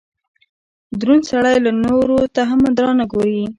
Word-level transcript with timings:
دروند 0.99 1.23
سړئ 1.29 1.57
نورو 1.83 2.17
ته 2.35 2.41
هم 2.49 2.61
درانه 2.77 3.05
ګوري 3.13 3.41